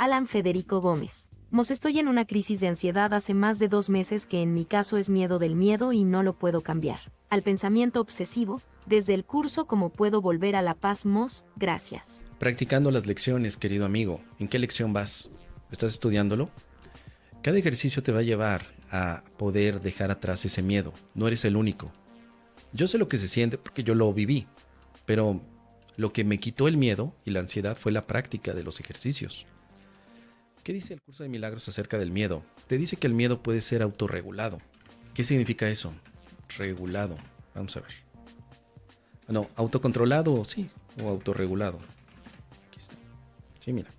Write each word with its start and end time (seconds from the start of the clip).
Alan 0.00 0.26
Federico 0.26 0.80
Gómez. 0.80 1.28
Mos 1.50 1.70
estoy 1.70 1.98
en 1.98 2.08
una 2.08 2.24
crisis 2.24 2.58
de 2.60 2.68
ansiedad 2.68 3.12
hace 3.12 3.34
más 3.34 3.58
de 3.58 3.68
dos 3.68 3.90
meses 3.90 4.24
que 4.24 4.40
en 4.40 4.54
mi 4.54 4.64
caso 4.64 4.96
es 4.96 5.10
miedo 5.10 5.38
del 5.38 5.56
miedo 5.56 5.92
y 5.92 6.04
no 6.04 6.22
lo 6.22 6.32
puedo 6.32 6.62
cambiar. 6.62 7.00
Al 7.28 7.42
pensamiento 7.42 8.00
obsesivo, 8.00 8.62
desde 8.86 9.12
el 9.12 9.26
curso 9.26 9.66
como 9.66 9.90
puedo 9.90 10.22
volver 10.22 10.56
a 10.56 10.62
la 10.62 10.72
paz 10.72 11.04
Mos, 11.04 11.44
gracias. 11.54 12.26
Practicando 12.38 12.90
las 12.90 13.04
lecciones, 13.04 13.58
querido 13.58 13.84
amigo. 13.84 14.22
¿En 14.38 14.48
qué 14.48 14.58
lección 14.58 14.94
vas? 14.94 15.28
¿Estás 15.70 15.92
estudiándolo? 15.92 16.48
Cada 17.42 17.58
ejercicio 17.58 18.02
te 18.02 18.10
va 18.10 18.20
a 18.20 18.22
llevar 18.22 18.62
a 18.90 19.22
poder 19.36 19.82
dejar 19.82 20.10
atrás 20.10 20.46
ese 20.46 20.62
miedo. 20.62 20.94
No 21.14 21.28
eres 21.28 21.44
el 21.44 21.58
único. 21.58 21.92
Yo 22.72 22.86
sé 22.86 22.96
lo 22.96 23.08
que 23.08 23.18
se 23.18 23.28
siente 23.28 23.58
porque 23.58 23.82
yo 23.82 23.94
lo 23.94 24.10
viví, 24.14 24.46
pero 25.04 25.42
lo 25.98 26.10
que 26.10 26.24
me 26.24 26.40
quitó 26.40 26.68
el 26.68 26.78
miedo 26.78 27.12
y 27.26 27.32
la 27.32 27.40
ansiedad 27.40 27.76
fue 27.76 27.92
la 27.92 28.00
práctica 28.00 28.54
de 28.54 28.64
los 28.64 28.80
ejercicios. 28.80 29.44
¿Qué 30.62 30.72
dice 30.72 30.94
el 30.94 31.00
curso 31.00 31.22
de 31.22 31.28
milagros 31.28 31.68
acerca 31.68 31.98
del 31.98 32.10
miedo? 32.10 32.42
Te 32.66 32.76
dice 32.76 32.96
que 32.96 33.06
el 33.06 33.14
miedo 33.14 33.42
puede 33.42 33.60
ser 33.60 33.82
autorregulado. 33.82 34.60
¿Qué 35.14 35.24
significa 35.24 35.68
eso? 35.68 35.92
Regulado. 36.58 37.16
Vamos 37.54 37.76
a 37.76 37.80
ver. 37.80 37.92
No, 39.28 39.48
autocontrolado, 39.56 40.44
sí, 40.44 40.68
o 41.02 41.08
autorregulado. 41.08 41.78
Aquí 42.68 42.78
está. 42.78 42.94
Sí, 43.60 43.72
mira. 43.72 43.90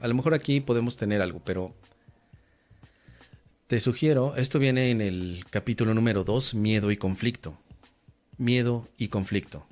A 0.00 0.08
lo 0.08 0.14
mejor 0.14 0.34
aquí 0.34 0.60
podemos 0.60 0.96
tener 0.96 1.22
algo, 1.22 1.40
pero 1.44 1.74
te 3.66 3.80
sugiero, 3.80 4.36
esto 4.36 4.58
viene 4.58 4.90
en 4.90 5.00
el 5.00 5.44
capítulo 5.50 5.94
número 5.94 6.24
2, 6.24 6.54
miedo 6.54 6.90
y 6.90 6.96
conflicto. 6.96 7.58
Miedo 8.36 8.88
y 8.98 9.08
conflicto. 9.08 9.66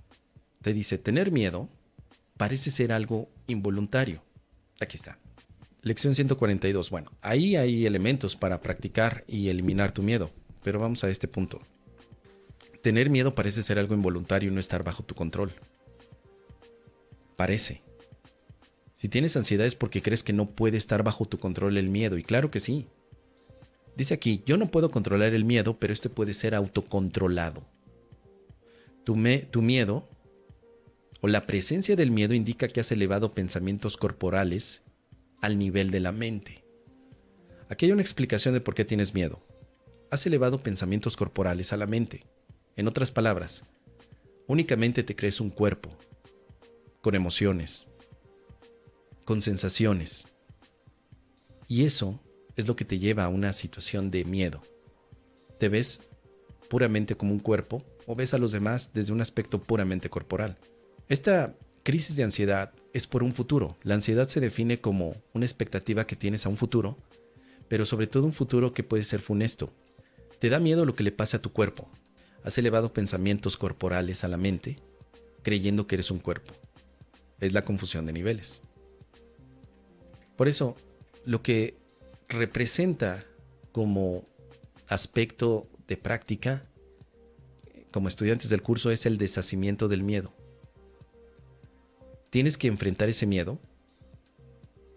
Te 0.62 0.72
dice, 0.72 0.96
tener 0.96 1.30
miedo 1.30 1.68
parece 2.36 2.70
ser 2.70 2.92
algo 2.92 3.28
involuntario. 3.46 4.22
Aquí 4.80 4.96
está. 4.96 5.18
Lección 5.84 6.14
142. 6.14 6.90
Bueno, 6.90 7.10
ahí 7.22 7.56
hay 7.56 7.86
elementos 7.86 8.36
para 8.36 8.60
practicar 8.60 9.24
y 9.26 9.48
eliminar 9.48 9.90
tu 9.90 10.02
miedo, 10.02 10.30
pero 10.62 10.78
vamos 10.78 11.02
a 11.02 11.10
este 11.10 11.26
punto. 11.26 11.60
Tener 12.82 13.10
miedo 13.10 13.34
parece 13.34 13.64
ser 13.64 13.80
algo 13.80 13.94
involuntario 13.94 14.50
y 14.50 14.54
no 14.54 14.60
estar 14.60 14.84
bajo 14.84 15.02
tu 15.02 15.16
control. 15.16 15.52
Parece. 17.34 17.82
Si 18.94 19.08
tienes 19.08 19.36
ansiedad 19.36 19.66
es 19.66 19.74
porque 19.74 20.02
crees 20.02 20.22
que 20.22 20.32
no 20.32 20.50
puede 20.50 20.76
estar 20.76 21.02
bajo 21.02 21.24
tu 21.24 21.38
control 21.38 21.76
el 21.76 21.88
miedo, 21.88 22.16
y 22.16 22.22
claro 22.22 22.52
que 22.52 22.60
sí. 22.60 22.86
Dice 23.96 24.14
aquí, 24.14 24.42
yo 24.46 24.56
no 24.56 24.70
puedo 24.70 24.88
controlar 24.88 25.34
el 25.34 25.44
miedo, 25.44 25.78
pero 25.80 25.92
este 25.92 26.08
puede 26.08 26.32
ser 26.32 26.54
autocontrolado. 26.54 27.64
Tu, 29.02 29.16
tu 29.50 29.62
miedo 29.62 30.08
o 31.20 31.26
la 31.26 31.40
presencia 31.40 31.96
del 31.96 32.12
miedo 32.12 32.34
indica 32.34 32.68
que 32.68 32.78
has 32.78 32.92
elevado 32.92 33.32
pensamientos 33.32 33.96
corporales 33.96 34.82
al 35.42 35.58
nivel 35.58 35.90
de 35.90 36.00
la 36.00 36.12
mente. 36.12 36.64
Aquí 37.68 37.86
hay 37.86 37.92
una 37.92 38.00
explicación 38.00 38.54
de 38.54 38.60
por 38.60 38.74
qué 38.74 38.86
tienes 38.86 39.12
miedo. 39.12 39.38
Has 40.10 40.24
elevado 40.24 40.62
pensamientos 40.62 41.16
corporales 41.16 41.72
a 41.72 41.76
la 41.76 41.86
mente. 41.86 42.24
En 42.76 42.88
otras 42.88 43.10
palabras, 43.10 43.64
únicamente 44.46 45.02
te 45.02 45.16
crees 45.16 45.40
un 45.40 45.50
cuerpo, 45.50 45.90
con 47.02 47.14
emociones, 47.14 47.88
con 49.24 49.42
sensaciones. 49.42 50.28
Y 51.66 51.84
eso 51.84 52.20
es 52.56 52.68
lo 52.68 52.76
que 52.76 52.84
te 52.84 52.98
lleva 52.98 53.24
a 53.24 53.28
una 53.28 53.52
situación 53.52 54.10
de 54.10 54.24
miedo. 54.24 54.62
Te 55.58 55.68
ves 55.68 56.02
puramente 56.68 57.16
como 57.16 57.32
un 57.32 57.40
cuerpo 57.40 57.84
o 58.06 58.14
ves 58.14 58.32
a 58.34 58.38
los 58.38 58.52
demás 58.52 58.92
desde 58.94 59.12
un 59.12 59.20
aspecto 59.20 59.62
puramente 59.62 60.08
corporal. 60.08 60.58
Esta 61.08 61.54
crisis 61.82 62.16
de 62.16 62.24
ansiedad 62.24 62.72
es 62.92 63.06
por 63.06 63.22
un 63.22 63.32
futuro. 63.32 63.76
La 63.82 63.94
ansiedad 63.94 64.28
se 64.28 64.40
define 64.40 64.80
como 64.80 65.16
una 65.32 65.46
expectativa 65.46 66.06
que 66.06 66.16
tienes 66.16 66.46
a 66.46 66.48
un 66.48 66.56
futuro, 66.56 66.98
pero 67.68 67.86
sobre 67.86 68.06
todo 68.06 68.24
un 68.24 68.32
futuro 68.32 68.74
que 68.74 68.82
puede 68.82 69.02
ser 69.02 69.20
funesto. 69.20 69.72
Te 70.38 70.50
da 70.50 70.58
miedo 70.58 70.84
lo 70.84 70.94
que 70.94 71.04
le 71.04 71.12
pase 71.12 71.36
a 71.36 71.42
tu 71.42 71.52
cuerpo. 71.52 71.88
Has 72.44 72.58
elevado 72.58 72.92
pensamientos 72.92 73.56
corporales 73.56 74.24
a 74.24 74.28
la 74.28 74.36
mente, 74.36 74.78
creyendo 75.42 75.86
que 75.86 75.96
eres 75.96 76.10
un 76.10 76.18
cuerpo. 76.18 76.52
Es 77.40 77.52
la 77.52 77.64
confusión 77.64 78.06
de 78.06 78.12
niveles. 78.12 78.62
Por 80.36 80.48
eso, 80.48 80.76
lo 81.24 81.42
que 81.42 81.76
representa 82.28 83.24
como 83.70 84.26
aspecto 84.88 85.68
de 85.86 85.96
práctica 85.96 86.64
como 87.92 88.08
estudiantes 88.08 88.48
del 88.48 88.62
curso 88.62 88.90
es 88.90 89.06
el 89.06 89.18
deshacimiento 89.18 89.86
del 89.86 90.02
miedo. 90.02 90.32
Tienes 92.32 92.56
que 92.56 92.66
enfrentar 92.66 93.10
ese 93.10 93.26
miedo, 93.26 93.58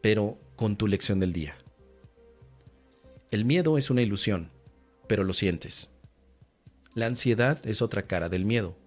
pero 0.02 0.40
con 0.56 0.78
tu 0.78 0.88
lección 0.88 1.20
del 1.20 1.34
día. 1.34 1.58
El 3.30 3.44
miedo 3.44 3.78
es 3.78 3.90
una 3.90 4.02
ilusión, 4.02 4.52
pero 5.10 5.26
lo 5.26 5.34
sientes. 5.34 5.90
La 6.94 7.08
ansiedad 7.08 7.60
es 7.68 7.82
otra 7.82 8.04
cara 8.04 8.30
del 8.30 8.46
miedo. 8.46 8.78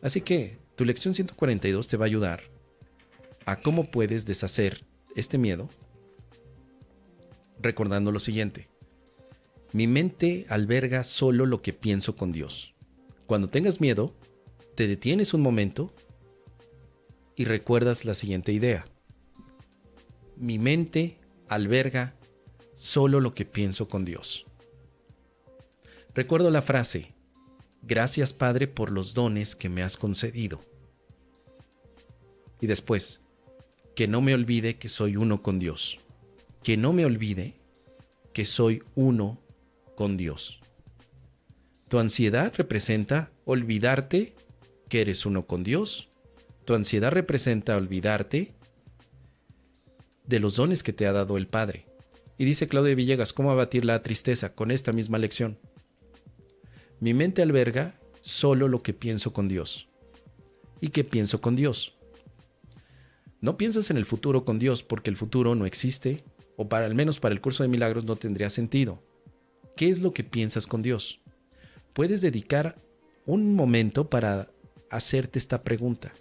Así 0.00 0.20
que 0.20 0.58
tu 0.76 0.84
lección 0.84 1.12
142 1.12 1.88
te 1.88 1.96
va 1.96 2.04
a 2.04 2.06
ayudar 2.06 2.42
a 3.46 3.60
cómo 3.60 3.90
puedes 3.90 4.26
deshacer 4.26 4.84
este 5.16 5.36
miedo 5.36 5.68
recordando 7.60 8.12
lo 8.12 8.20
siguiente. 8.20 8.68
Mi 9.72 9.88
mente 9.88 10.46
alberga 10.50 11.02
solo 11.02 11.46
lo 11.46 11.62
que 11.62 11.72
pienso 11.72 12.14
con 12.14 12.30
Dios. 12.30 12.74
Cuando 13.26 13.50
tengas 13.50 13.80
miedo, 13.80 14.14
te 14.76 14.86
detienes 14.86 15.34
un 15.34 15.40
momento 15.40 15.92
y 17.40 17.46
recuerdas 17.46 18.04
la 18.04 18.12
siguiente 18.12 18.52
idea. 18.52 18.84
Mi 20.36 20.58
mente 20.58 21.16
alberga 21.48 22.14
solo 22.74 23.20
lo 23.20 23.32
que 23.32 23.46
pienso 23.46 23.88
con 23.88 24.04
Dios. 24.04 24.44
Recuerdo 26.14 26.50
la 26.50 26.60
frase, 26.60 27.14
gracias 27.80 28.34
Padre 28.34 28.68
por 28.68 28.92
los 28.92 29.14
dones 29.14 29.56
que 29.56 29.70
me 29.70 29.82
has 29.82 29.96
concedido. 29.96 30.60
Y 32.60 32.66
después, 32.66 33.22
que 33.96 34.06
no 34.06 34.20
me 34.20 34.34
olvide 34.34 34.76
que 34.76 34.90
soy 34.90 35.16
uno 35.16 35.40
con 35.40 35.58
Dios 35.58 35.98
que 36.62 36.76
no 36.76 36.92
me 36.92 37.06
olvide 37.06 37.54
que 38.34 38.44
soy 38.44 38.82
uno 38.94 39.40
con 39.94 40.18
Dios. 40.18 40.60
Tu 41.88 41.98
ansiedad 41.98 42.52
representa 42.54 43.30
olvidarte 43.46 44.34
que 44.90 45.00
eres 45.00 45.24
uno 45.24 45.46
con 45.46 45.64
Dios. 45.64 46.09
Tu 46.70 46.76
ansiedad 46.76 47.10
representa 47.10 47.76
olvidarte 47.76 48.52
de 50.24 50.38
los 50.38 50.54
dones 50.54 50.84
que 50.84 50.92
te 50.92 51.04
ha 51.08 51.12
dado 51.12 51.36
el 51.36 51.48
Padre. 51.48 51.86
Y 52.38 52.44
dice 52.44 52.68
Claudia 52.68 52.94
Villegas, 52.94 53.32
¿cómo 53.32 53.50
abatir 53.50 53.84
la 53.84 54.00
tristeza 54.02 54.52
con 54.52 54.70
esta 54.70 54.92
misma 54.92 55.18
lección? 55.18 55.58
Mi 57.00 57.12
mente 57.12 57.42
alberga 57.42 57.98
solo 58.20 58.68
lo 58.68 58.84
que 58.84 58.92
pienso 58.92 59.32
con 59.32 59.48
Dios. 59.48 59.88
¿Y 60.80 60.90
qué 60.90 61.02
pienso 61.02 61.40
con 61.40 61.56
Dios? 61.56 61.98
No 63.40 63.56
piensas 63.56 63.90
en 63.90 63.96
el 63.96 64.06
futuro 64.06 64.44
con 64.44 64.60
Dios 64.60 64.84
porque 64.84 65.10
el 65.10 65.16
futuro 65.16 65.56
no 65.56 65.66
existe, 65.66 66.22
o 66.56 66.68
para 66.68 66.86
al 66.86 66.94
menos 66.94 67.18
para 67.18 67.34
el 67.34 67.40
curso 67.40 67.64
de 67.64 67.68
milagros 67.68 68.04
no 68.04 68.14
tendría 68.14 68.48
sentido. 68.48 69.02
¿Qué 69.76 69.88
es 69.88 69.98
lo 69.98 70.12
que 70.12 70.22
piensas 70.22 70.68
con 70.68 70.82
Dios? 70.82 71.18
Puedes 71.94 72.20
dedicar 72.20 72.80
un 73.26 73.56
momento 73.56 74.08
para 74.08 74.52
hacerte 74.88 75.40
esta 75.40 75.64
pregunta. 75.64 76.12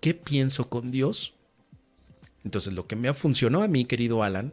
¿Qué 0.00 0.14
pienso 0.14 0.68
con 0.68 0.90
Dios? 0.90 1.34
Entonces 2.44 2.72
lo 2.72 2.86
que 2.86 2.96
me 2.96 3.12
funcionó 3.14 3.62
a 3.62 3.68
mí, 3.68 3.84
querido 3.84 4.22
Alan, 4.22 4.52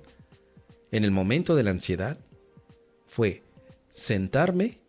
en 0.92 1.04
el 1.04 1.12
momento 1.12 1.56
de 1.56 1.64
la 1.64 1.72
ansiedad, 1.72 2.18
fue 3.08 3.44
sentarme, 3.90 4.80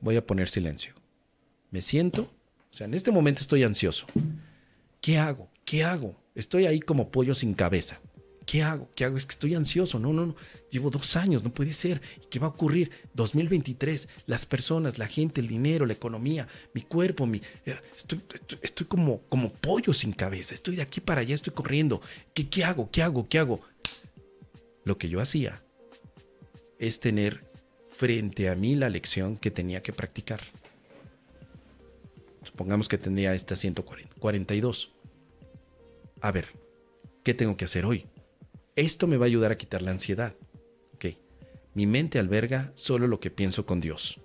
voy 0.00 0.16
a 0.16 0.26
poner 0.26 0.48
silencio, 0.48 0.94
me 1.70 1.80
siento, 1.80 2.30
o 2.70 2.74
sea, 2.74 2.86
en 2.86 2.94
este 2.94 3.10
momento 3.10 3.40
estoy 3.40 3.62
ansioso. 3.62 4.06
¿Qué 5.00 5.18
hago? 5.18 5.48
¿Qué 5.64 5.84
hago? 5.84 6.16
Estoy 6.34 6.66
ahí 6.66 6.80
como 6.80 7.10
pollo 7.10 7.34
sin 7.34 7.54
cabeza. 7.54 8.00
¿Qué 8.48 8.62
hago? 8.62 8.88
¿Qué 8.94 9.04
hago? 9.04 9.18
Es 9.18 9.26
que 9.26 9.32
estoy 9.32 9.54
ansioso. 9.54 9.98
No, 9.98 10.14
no, 10.14 10.24
no. 10.24 10.34
Llevo 10.70 10.88
dos 10.88 11.16
años, 11.16 11.44
no 11.44 11.52
puede 11.52 11.74
ser. 11.74 12.00
¿Qué 12.30 12.38
va 12.38 12.46
a 12.46 12.50
ocurrir? 12.50 12.90
2023, 13.12 14.08
las 14.24 14.46
personas, 14.46 14.96
la 14.96 15.06
gente, 15.06 15.42
el 15.42 15.48
dinero, 15.48 15.84
la 15.84 15.92
economía, 15.92 16.48
mi 16.72 16.80
cuerpo, 16.80 17.26
mi... 17.26 17.42
Eh, 17.66 17.76
estoy, 17.94 18.22
estoy, 18.62 18.86
como, 18.86 19.20
como 19.28 19.52
pollo 19.52 19.92
sin 19.92 20.12
cabeza. 20.12 20.54
Estoy 20.54 20.76
de 20.76 20.82
aquí 20.82 21.02
para 21.02 21.20
allá, 21.20 21.34
estoy 21.34 21.52
corriendo. 21.52 22.00
¿Qué, 22.32 22.48
¿Qué 22.48 22.64
hago? 22.64 22.90
¿Qué 22.90 23.02
hago? 23.02 23.28
¿Qué 23.28 23.38
hago? 23.38 23.60
Lo 24.84 24.96
que 24.96 25.10
yo 25.10 25.20
hacía 25.20 25.62
es 26.78 27.00
tener 27.00 27.44
frente 27.90 28.48
a 28.48 28.54
mí 28.54 28.76
la 28.76 28.88
lección 28.88 29.36
que 29.36 29.50
tenía 29.50 29.82
que 29.82 29.92
practicar. 29.92 30.40
Supongamos 32.44 32.88
que 32.88 32.96
tenía 32.96 33.34
esta 33.34 33.56
142. 33.56 34.90
A 36.22 36.32
ver, 36.32 36.48
¿qué 37.22 37.34
tengo 37.34 37.54
que 37.54 37.66
hacer 37.66 37.84
hoy? 37.84 38.06
Esto 38.78 39.08
me 39.08 39.16
va 39.16 39.24
a 39.24 39.26
ayudar 39.26 39.50
a 39.50 39.58
quitar 39.58 39.82
la 39.82 39.90
ansiedad. 39.90 40.36
Mi 41.74 41.86
mente 41.86 42.18
alberga 42.18 42.72
solo 42.74 43.06
lo 43.06 43.20
que 43.20 43.30
pienso 43.30 43.66
con 43.66 43.80
Dios. 43.80 44.20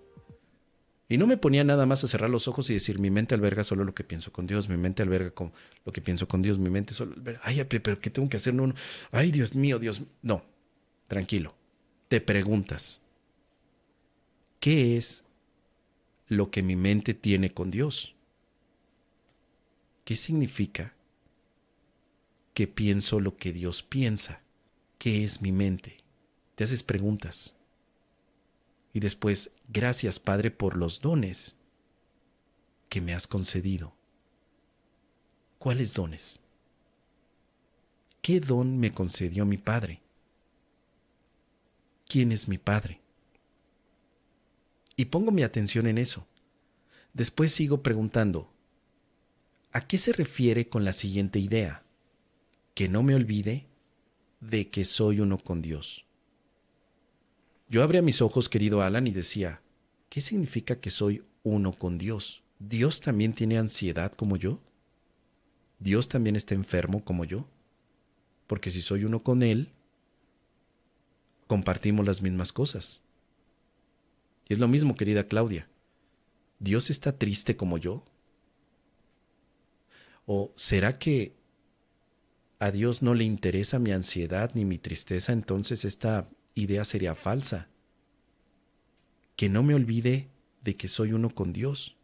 Y 1.10 1.18
no 1.18 1.28
me 1.28 1.38
ponía 1.38 1.64
nada 1.64 1.86
más 1.86 2.04
a 2.04 2.08
cerrar 2.08 2.30
los 2.30 2.48
ojos 2.48 2.70
y 2.70 2.74
decir, 2.74 3.00
mi 3.00 3.12
mente 3.12 3.36
alberga 3.36 3.64
solo 3.64 3.84
lo 3.84 3.94
que 3.94 4.04
pienso 4.04 4.32
con 4.32 4.48
Dios, 4.48 4.70
mi 4.70 4.78
mente 4.78 5.04
alberga 5.04 5.32
con 5.32 5.54
lo 5.86 5.92
que 5.92 6.02
pienso 6.02 6.28
con 6.28 6.42
Dios, 6.42 6.58
mi 6.58 6.70
mente 6.70 6.94
solo 6.94 7.16
ay, 7.44 7.64
pero 7.66 8.00
¿qué 8.00 8.10
tengo 8.10 8.30
que 8.30 8.38
hacer? 8.38 8.54
Ay, 9.12 9.32
Dios 9.32 9.56
mío, 9.56 9.80
Dios 9.80 10.04
No, 10.22 10.44
tranquilo. 11.08 11.56
Te 12.08 12.22
preguntas, 12.22 13.02
¿qué 14.60 14.98
es 14.98 15.26
lo 16.28 16.52
que 16.52 16.62
mi 16.62 16.76
mente 16.76 17.16
tiene 17.16 17.50
con 17.50 17.72
Dios? 17.72 18.16
¿Qué 20.06 20.16
significa 20.16 20.94
que 22.54 22.68
pienso 22.68 23.20
lo 23.20 23.36
que 23.36 23.52
Dios 23.52 23.82
piensa? 23.82 24.43
¿Qué 25.04 25.22
es 25.22 25.42
mi 25.42 25.52
mente? 25.52 25.98
Te 26.56 26.64
haces 26.64 26.82
preguntas. 26.82 27.58
Y 28.94 29.02
después, 29.02 29.52
gracias 29.68 30.18
Padre 30.18 30.50
por 30.50 30.78
los 30.78 31.02
dones 31.02 31.58
que 32.88 33.02
me 33.02 33.14
has 33.14 33.28
concedido. 33.28 33.94
¿Cuáles 35.60 35.94
dones? 35.94 36.40
¿Qué 38.22 38.40
don 38.40 38.78
me 38.78 38.94
concedió 38.94 39.44
mi 39.44 39.58
Padre? 39.58 40.00
¿Quién 42.08 42.32
es 42.32 42.48
mi 42.48 42.58
Padre? 42.58 43.02
Y 44.96 45.04
pongo 45.04 45.32
mi 45.32 45.44
atención 45.44 45.86
en 45.88 45.98
eso. 45.98 46.26
Después 47.12 47.52
sigo 47.52 47.84
preguntando, 47.84 48.54
¿a 49.74 49.86
qué 49.86 49.98
se 49.98 50.14
refiere 50.14 50.70
con 50.70 50.86
la 50.86 50.94
siguiente 50.94 51.40
idea? 51.40 51.84
Que 52.74 52.88
no 52.88 53.04
me 53.04 53.16
olvide 53.16 53.68
de 54.50 54.70
que 54.70 54.84
soy 54.84 55.20
uno 55.20 55.38
con 55.38 55.62
Dios. 55.62 56.06
Yo 57.70 57.82
abría 57.82 58.02
mis 58.02 58.22
ojos, 58.22 58.50
querido 58.50 58.82
Alan, 58.82 59.08
y 59.08 59.12
decía, 59.12 59.62
¿qué 60.10 60.22
significa 60.22 60.80
que 60.80 60.90
soy 60.90 61.24
uno 61.44 61.72
con 61.72 61.98
Dios? 61.98 62.44
¿Dios 62.60 63.02
también 63.02 63.34
tiene 63.34 63.58
ansiedad 63.58 64.12
como 64.12 64.38
yo? 64.38 64.60
¿Dios 65.80 66.08
también 66.08 66.36
está 66.36 66.56
enfermo 66.56 67.04
como 67.04 67.26
yo? 67.26 67.48
Porque 68.48 68.70
si 68.70 68.82
soy 68.82 69.06
uno 69.06 69.24
con 69.24 69.44
Él, 69.44 69.72
compartimos 71.48 72.06
las 72.06 72.22
mismas 72.22 72.54
cosas. 72.54 73.04
Y 74.48 74.54
es 74.54 74.60
lo 74.60 74.68
mismo, 74.68 74.96
querida 74.96 75.28
Claudia. 75.28 75.68
¿Dios 76.60 76.90
está 76.90 77.18
triste 77.18 77.56
como 77.56 77.78
yo? 77.78 78.04
¿O 80.26 80.54
será 80.56 81.00
que 81.00 81.34
a 82.64 82.72
Dios 82.72 83.02
no 83.02 83.14
le 83.14 83.26
interesa 83.26 83.78
mi 83.78 83.92
ansiedad 83.92 84.52
ni 84.54 84.64
mi 84.64 84.78
tristeza, 84.78 85.34
entonces 85.34 85.84
esta 85.84 86.30
idea 86.56 86.86
sería 86.86 87.14
falsa. 87.14 87.68
Que 89.36 89.50
no 89.50 89.64
me 89.64 89.76
olvide 89.76 90.30
de 90.64 90.78
que 90.78 90.88
soy 90.88 91.12
uno 91.12 91.30
con 91.30 91.52
Dios. 91.52 91.98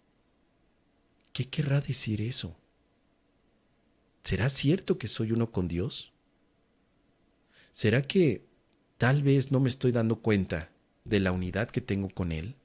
¿Qué 1.32 1.48
querrá 1.48 1.80
decir 1.80 2.22
eso? 2.22 2.58
¿Será 4.26 4.50
cierto 4.50 4.98
que 4.98 5.08
soy 5.08 5.32
uno 5.32 5.50
con 5.50 5.70
Dios? 5.70 6.12
¿Será 7.72 8.02
que 8.02 8.46
tal 8.98 9.24
vez 9.24 9.54
no 9.54 9.62
me 9.62 9.70
estoy 9.70 9.94
dando 9.94 10.18
cuenta 10.18 10.72
de 11.06 11.22
la 11.22 11.32
unidad 11.32 11.70
que 11.70 11.80
tengo 11.80 12.10
con 12.10 12.34
Él? 12.34 12.56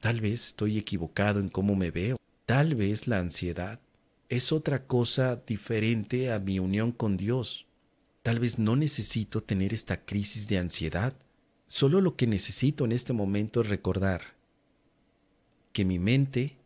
Tal 0.00 0.20
vez 0.20 0.48
estoy 0.48 0.76
equivocado 0.76 1.38
en 1.38 1.50
cómo 1.50 1.76
me 1.76 1.92
veo. 1.92 2.16
Tal 2.46 2.74
vez 2.74 3.06
la 3.06 3.20
ansiedad 3.20 3.80
es 4.28 4.52
otra 4.52 4.86
cosa 4.86 5.36
diferente 5.36 6.32
a 6.32 6.38
mi 6.38 6.58
unión 6.58 6.92
con 6.92 7.16
Dios. 7.16 7.66
Tal 8.22 8.40
vez 8.40 8.58
no 8.58 8.76
necesito 8.76 9.42
tener 9.42 9.72
esta 9.72 10.04
crisis 10.04 10.48
de 10.48 10.58
ansiedad. 10.58 11.14
Solo 11.66 12.00
lo 12.00 12.16
que 12.16 12.26
necesito 12.26 12.84
en 12.84 12.92
este 12.92 13.12
momento 13.12 13.62
es 13.62 13.68
recordar 13.68 14.20
que 15.72 15.84
mi 15.84 15.98
mente 15.98 16.56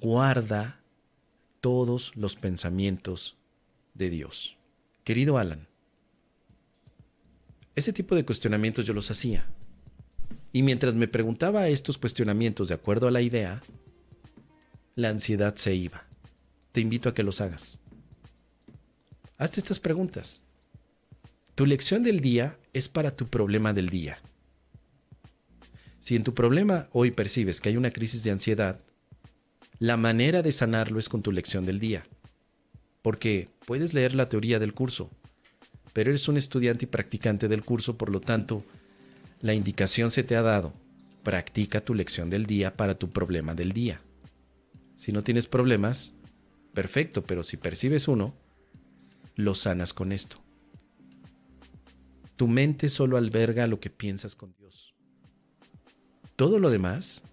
guarda 0.00 0.80
todos 1.60 2.16
los 2.16 2.36
pensamientos 2.36 3.36
de 3.94 4.10
Dios. 4.10 4.56
Querido 5.04 5.38
Alan, 5.38 5.66
ese 7.74 7.92
tipo 7.92 8.14
de 8.14 8.24
cuestionamientos 8.24 8.86
yo 8.86 8.94
los 8.94 9.10
hacía. 9.10 9.46
Y 10.52 10.62
mientras 10.62 10.94
me 10.94 11.08
preguntaba 11.08 11.68
estos 11.68 11.98
cuestionamientos 11.98 12.68
de 12.68 12.74
acuerdo 12.74 13.08
a 13.08 13.10
la 13.10 13.20
idea, 13.20 13.62
la 14.94 15.10
ansiedad 15.10 15.54
se 15.56 15.74
iba. 15.74 16.07
Te 16.72 16.80
invito 16.80 17.08
a 17.08 17.14
que 17.14 17.22
los 17.22 17.40
hagas. 17.40 17.80
Hazte 19.36 19.60
estas 19.60 19.80
preguntas. 19.80 20.44
Tu 21.54 21.66
lección 21.66 22.02
del 22.02 22.20
día 22.20 22.58
es 22.72 22.88
para 22.88 23.16
tu 23.16 23.26
problema 23.26 23.72
del 23.72 23.88
día. 23.88 24.18
Si 25.98 26.14
en 26.16 26.24
tu 26.24 26.34
problema 26.34 26.88
hoy 26.92 27.10
percibes 27.10 27.60
que 27.60 27.68
hay 27.68 27.76
una 27.76 27.90
crisis 27.90 28.22
de 28.24 28.30
ansiedad, 28.30 28.80
la 29.78 29.96
manera 29.96 30.42
de 30.42 30.52
sanarlo 30.52 30.98
es 30.98 31.08
con 31.08 31.22
tu 31.22 31.32
lección 31.32 31.66
del 31.66 31.80
día. 31.80 32.04
Porque 33.02 33.48
puedes 33.66 33.94
leer 33.94 34.14
la 34.14 34.28
teoría 34.28 34.58
del 34.58 34.74
curso, 34.74 35.10
pero 35.92 36.10
eres 36.10 36.28
un 36.28 36.36
estudiante 36.36 36.84
y 36.84 36.88
practicante 36.88 37.48
del 37.48 37.64
curso, 37.64 37.96
por 37.96 38.10
lo 38.10 38.20
tanto, 38.20 38.64
la 39.40 39.54
indicación 39.54 40.10
se 40.10 40.24
te 40.24 40.36
ha 40.36 40.42
dado. 40.42 40.72
Practica 41.22 41.80
tu 41.80 41.94
lección 41.94 42.30
del 42.30 42.46
día 42.46 42.76
para 42.76 42.96
tu 42.96 43.10
problema 43.10 43.54
del 43.54 43.72
día. 43.72 44.00
Si 44.96 45.12
no 45.12 45.22
tienes 45.22 45.46
problemas, 45.46 46.14
perfecto, 46.78 47.24
pero 47.24 47.42
si 47.42 47.56
percibes 47.56 48.06
uno, 48.06 48.36
lo 49.34 49.56
sanas 49.56 49.92
con 49.92 50.12
esto. 50.12 50.36
Tu 52.36 52.46
mente 52.46 52.88
solo 52.88 53.16
alberga 53.16 53.66
lo 53.66 53.80
que 53.80 53.90
piensas 53.90 54.36
con 54.36 54.54
Dios. 54.56 54.94
Todo 56.36 56.60
lo 56.60 56.70
demás 56.70 57.24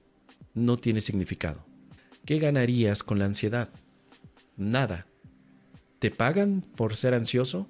no 0.55 0.77
tiene 0.77 0.99
significado. 0.99 1.63
¿Qué 2.25 2.39
ganarías 2.39 3.03
con 3.03 3.19
la 3.19 3.25
ansiedad? 3.25 3.69
Nada. 4.57 5.05
¿Te 5.99 6.09
pagan 6.09 6.61
por 6.61 6.95
ser 6.95 7.13
ansioso? 7.13 7.69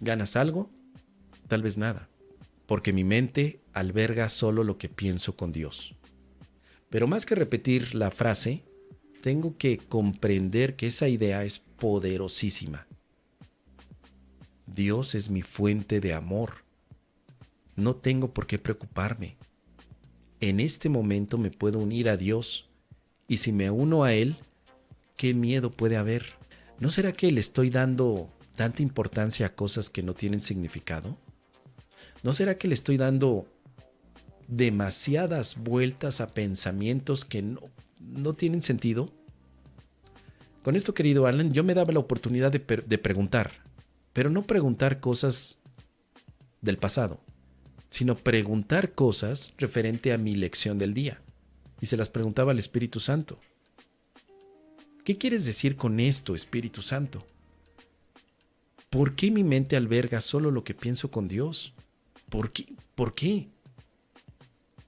¿Ganas 0.00 0.34
algo? 0.34 0.68
Tal 1.46 1.62
vez 1.62 1.78
nada, 1.78 2.08
porque 2.66 2.92
mi 2.92 3.04
mente 3.04 3.60
alberga 3.72 4.28
solo 4.28 4.64
lo 4.64 4.78
que 4.78 4.88
pienso 4.88 5.36
con 5.36 5.52
Dios. 5.52 5.94
Pero 6.90 7.06
más 7.06 7.24
que 7.24 7.36
repetir 7.36 7.94
la 7.94 8.10
frase, 8.10 8.64
tengo 9.26 9.56
que 9.58 9.78
comprender 9.78 10.76
que 10.76 10.86
esa 10.86 11.08
idea 11.08 11.42
es 11.42 11.58
poderosísima. 11.58 12.86
Dios 14.68 15.16
es 15.16 15.30
mi 15.30 15.42
fuente 15.42 15.98
de 15.98 16.14
amor. 16.14 16.62
No 17.74 17.96
tengo 17.96 18.32
por 18.32 18.46
qué 18.46 18.60
preocuparme. 18.60 19.34
En 20.40 20.60
este 20.60 20.88
momento 20.88 21.38
me 21.38 21.50
puedo 21.50 21.80
unir 21.80 22.08
a 22.08 22.16
Dios 22.16 22.68
y 23.26 23.38
si 23.38 23.50
me 23.50 23.68
uno 23.68 24.04
a 24.04 24.14
Él, 24.14 24.36
¿qué 25.16 25.34
miedo 25.34 25.72
puede 25.72 25.96
haber? 25.96 26.26
¿No 26.78 26.88
será 26.90 27.10
que 27.10 27.32
le 27.32 27.40
estoy 27.40 27.68
dando 27.68 28.30
tanta 28.54 28.80
importancia 28.80 29.46
a 29.46 29.56
cosas 29.56 29.90
que 29.90 30.04
no 30.04 30.14
tienen 30.14 30.40
significado? 30.40 31.18
¿No 32.22 32.32
será 32.32 32.58
que 32.58 32.68
le 32.68 32.74
estoy 32.74 32.96
dando 32.96 33.48
demasiadas 34.46 35.56
vueltas 35.56 36.20
a 36.20 36.28
pensamientos 36.28 37.24
que 37.24 37.42
no, 37.42 37.58
no 37.98 38.34
tienen 38.34 38.62
sentido? 38.62 39.15
Con 40.66 40.74
esto, 40.74 40.94
querido 40.94 41.28
Alan, 41.28 41.52
yo 41.52 41.62
me 41.62 41.74
daba 41.74 41.92
la 41.92 42.00
oportunidad 42.00 42.50
de, 42.50 42.58
de 42.58 42.98
preguntar, 42.98 43.52
pero 44.12 44.30
no 44.30 44.48
preguntar 44.48 44.98
cosas 44.98 45.60
del 46.60 46.76
pasado, 46.76 47.20
sino 47.88 48.16
preguntar 48.16 48.92
cosas 48.92 49.52
referente 49.58 50.12
a 50.12 50.18
mi 50.18 50.34
lección 50.34 50.76
del 50.76 50.92
día. 50.92 51.22
Y 51.80 51.86
se 51.86 51.96
las 51.96 52.08
preguntaba 52.08 52.50
al 52.50 52.58
Espíritu 52.58 52.98
Santo. 52.98 53.38
¿Qué 55.04 55.16
quieres 55.16 55.44
decir 55.44 55.76
con 55.76 56.00
esto, 56.00 56.34
Espíritu 56.34 56.82
Santo? 56.82 57.24
¿Por 58.90 59.14
qué 59.14 59.30
mi 59.30 59.44
mente 59.44 59.76
alberga 59.76 60.20
solo 60.20 60.50
lo 60.50 60.64
que 60.64 60.74
pienso 60.74 61.12
con 61.12 61.28
Dios? 61.28 61.74
¿Por 62.28 62.50
qué? 62.50 62.66
¿Por 62.96 63.14
qué? 63.14 63.50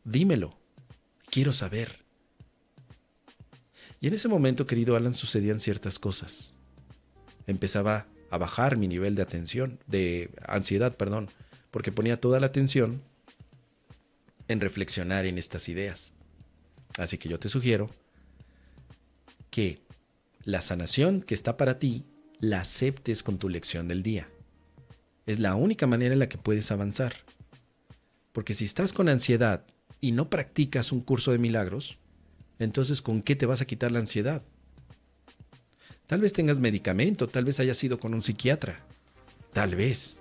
Dímelo. 0.03 0.59
Quiero 1.31 1.53
saber. 1.53 2.08
Y 4.01 4.07
en 4.09 4.15
ese 4.15 4.29
momento, 4.29 4.67
querido 4.67 4.97
Alan, 4.97 5.15
sucedían 5.15 5.61
ciertas 5.61 5.99
cosas. 5.99 6.55
Empezaba 7.47 8.07
a 8.31 8.39
bajar 8.39 8.77
mi 8.77 8.89
nivel 8.89 9.15
de 9.15 9.23
atención, 9.23 9.79
de 9.87 10.31
ansiedad, 10.47 10.97
perdón, 10.97 11.29
porque 11.71 11.93
ponía 11.93 12.21
toda 12.21 12.41
la 12.41 12.47
atención 12.47 13.03
en 14.47 14.61
reflexionar 14.61 15.27
en 15.27 15.39
estas 15.39 15.69
ideas. 15.69 16.13
Así 16.97 17.19
que 17.19 17.29
yo 17.29 17.39
te 17.39 17.49
sugiero 17.49 17.91
que 19.51 19.81
la 20.45 20.61
sanación 20.61 21.23
que 21.23 21.35
está 21.35 21.57
para 21.57 21.79
ti 21.79 22.05
la 22.41 22.61
aceptes 22.61 23.23
con 23.23 23.39
tu 23.39 23.49
lección 23.49 23.89
del 23.89 24.03
día. 24.03 24.29
Es 25.27 25.39
la 25.39 25.55
única 25.55 25.87
manera 25.87 26.13
en 26.13 26.21
la 26.21 26.29
que 26.29 26.39
puedes 26.39 26.71
avanzar. 26.71 27.15
Porque 28.33 28.55
si 28.55 28.65
estás 28.65 28.93
con 28.93 29.09
ansiedad 29.09 29.65
y 30.01 30.13
no 30.13 30.31
practicas 30.31 30.93
un 30.93 31.01
curso 31.01 31.33
de 31.33 31.39
milagros, 31.39 31.99
entonces 32.59 33.03
¿con 33.03 33.23
qué 33.23 33.37
te 33.37 33.47
vas 33.47 33.61
a 33.61 33.67
quitar 33.67 33.93
la 33.93 33.99
ansiedad? 34.01 34.43
Tal 36.07 36.21
vez 36.21 36.33
tengas 36.33 36.59
medicamento, 36.59 37.29
tal 37.29 37.45
vez 37.45 37.61
hayas 37.61 37.83
ido 37.85 38.01
con 38.01 38.15
un 38.15 38.23
psiquiatra, 38.23 38.81
tal 39.53 39.77
vez. 39.77 40.19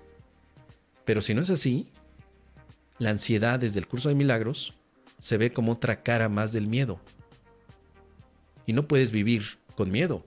Pero 1.05 1.21
si 1.21 1.33
no 1.33 1.41
es 1.41 1.49
así, 1.49 1.87
la 2.99 3.11
ansiedad 3.11 3.59
desde 3.59 3.79
el 3.79 3.87
curso 3.87 4.09
de 4.09 4.15
milagros 4.15 4.73
se 5.19 5.37
ve 5.37 5.53
como 5.53 5.71
otra 5.71 6.03
cara 6.03 6.27
más 6.27 6.51
del 6.51 6.67
miedo. 6.67 6.99
Y 8.65 8.73
no 8.73 8.87
puedes 8.87 9.11
vivir 9.11 9.59
con 9.75 9.91
miedo, 9.91 10.25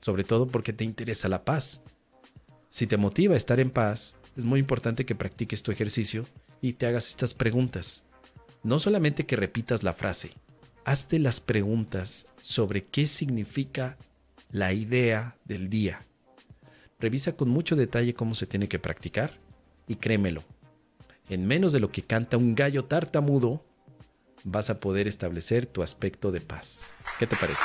sobre 0.00 0.24
todo 0.24 0.48
porque 0.48 0.72
te 0.72 0.84
interesa 0.84 1.28
la 1.28 1.44
paz. 1.44 1.82
Si 2.70 2.86
te 2.86 2.96
motiva 2.96 3.34
a 3.34 3.36
estar 3.36 3.60
en 3.60 3.70
paz, 3.70 4.16
es 4.36 4.44
muy 4.44 4.58
importante 4.58 5.04
que 5.04 5.14
practiques 5.14 5.62
tu 5.62 5.70
ejercicio 5.70 6.24
y 6.62 6.72
te 6.72 6.86
hagas 6.86 7.10
estas 7.10 7.34
preguntas. 7.34 8.04
No 8.62 8.78
solamente 8.78 9.26
que 9.26 9.36
repitas 9.36 9.82
la 9.82 9.92
frase, 9.92 10.32
hazte 10.84 11.18
las 11.18 11.40
preguntas 11.40 12.26
sobre 12.40 12.84
qué 12.84 13.06
significa 13.06 13.96
la 14.50 14.72
idea 14.72 15.36
del 15.44 15.68
día. 15.68 16.06
Revisa 17.00 17.36
con 17.36 17.48
mucho 17.48 17.76
detalle 17.76 18.14
cómo 18.14 18.34
se 18.34 18.46
tiene 18.46 18.68
que 18.68 18.78
practicar 18.78 19.32
y 19.88 19.96
créemelo, 19.96 20.42
en 21.28 21.46
menos 21.46 21.72
de 21.72 21.80
lo 21.80 21.90
que 21.90 22.02
canta 22.02 22.36
un 22.36 22.54
gallo 22.54 22.84
tartamudo, 22.84 23.64
vas 24.44 24.70
a 24.70 24.78
poder 24.80 25.08
establecer 25.08 25.66
tu 25.66 25.82
aspecto 25.82 26.32
de 26.32 26.40
paz. 26.40 26.94
¿Qué 27.18 27.26
te 27.26 27.36
parece? 27.36 27.62